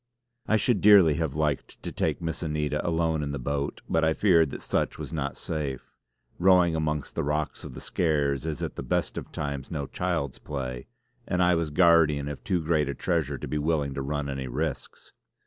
I 0.47 0.57
should 0.57 0.81
dearly 0.81 1.13
have 1.17 1.35
liked 1.35 1.83
to 1.83 1.91
take 1.91 2.23
Miss 2.23 2.41
Anita 2.41 2.83
alone 2.83 3.21
in 3.21 3.33
the 3.33 3.37
boat, 3.37 3.81
but 3.87 4.03
I 4.03 4.15
feared 4.15 4.49
that 4.49 4.63
such 4.63 4.97
was 4.97 5.13
not 5.13 5.37
safe. 5.37 5.93
Rowing 6.39 6.75
amongst 6.75 7.13
the 7.13 7.23
rocks 7.23 7.63
of 7.63 7.75
the 7.75 7.81
Skares 7.81 8.47
is 8.47 8.63
at 8.63 8.77
the 8.77 8.81
best 8.81 9.15
of 9.15 9.31
times 9.31 9.69
no 9.69 9.85
child's 9.85 10.39
play, 10.39 10.87
and 11.27 11.39
I 11.43 11.53
was 11.53 11.69
guardian 11.69 12.27
of 12.29 12.43
too 12.43 12.63
great 12.63 12.89
a 12.89 12.95
treasure 12.95 13.37
to 13.37 13.47
be 13.47 13.59
willing 13.59 13.93
to 13.93 14.01
run 14.01 14.27
any 14.27 14.47
risks. 14.47 15.13